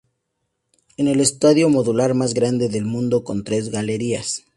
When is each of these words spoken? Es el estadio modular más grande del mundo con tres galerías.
Es 0.97 1.05
el 1.05 1.19
estadio 1.19 1.69
modular 1.69 2.15
más 2.15 2.33
grande 2.33 2.69
del 2.69 2.85
mundo 2.85 3.23
con 3.23 3.43
tres 3.43 3.69
galerías. 3.69 4.43